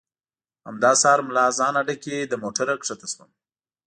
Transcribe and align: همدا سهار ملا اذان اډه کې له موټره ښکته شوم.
همدا 0.67 0.91
سهار 1.01 1.19
ملا 1.27 1.43
اذان 1.49 1.73
اډه 1.81 1.95
کې 2.03 2.15
له 2.31 2.35
موټره 2.43 2.73
ښکته 2.85 3.07
شوم. 3.13 3.29